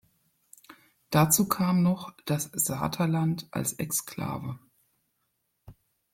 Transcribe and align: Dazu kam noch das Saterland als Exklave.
Dazu 1.11 1.47
kam 1.47 1.83
noch 1.83 2.11
das 2.25 2.49
Saterland 2.55 3.47
als 3.51 3.73
Exklave. 3.73 4.57